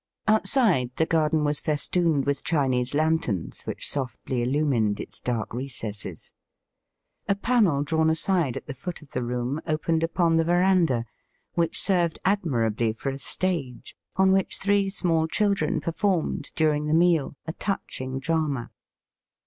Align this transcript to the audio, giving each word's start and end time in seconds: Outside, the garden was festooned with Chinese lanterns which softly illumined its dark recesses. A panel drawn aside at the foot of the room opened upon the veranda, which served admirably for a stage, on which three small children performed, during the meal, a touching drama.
Outside, 0.27 0.89
the 0.95 1.05
garden 1.05 1.43
was 1.43 1.59
festooned 1.59 2.25
with 2.25 2.43
Chinese 2.43 2.95
lanterns 2.95 3.61
which 3.67 3.87
softly 3.87 4.41
illumined 4.41 4.99
its 4.99 5.19
dark 5.21 5.53
recesses. 5.53 6.31
A 7.29 7.35
panel 7.35 7.83
drawn 7.83 8.09
aside 8.09 8.57
at 8.57 8.65
the 8.65 8.73
foot 8.73 9.03
of 9.03 9.11
the 9.11 9.21
room 9.23 9.61
opened 9.67 10.01
upon 10.01 10.37
the 10.37 10.43
veranda, 10.43 11.05
which 11.53 11.79
served 11.79 12.17
admirably 12.25 12.93
for 12.93 13.09
a 13.09 13.19
stage, 13.19 13.95
on 14.15 14.31
which 14.31 14.57
three 14.57 14.89
small 14.89 15.27
children 15.27 15.79
performed, 15.79 16.51
during 16.55 16.87
the 16.87 16.95
meal, 16.95 17.35
a 17.45 17.53
touching 17.53 18.17
drama. 18.17 18.71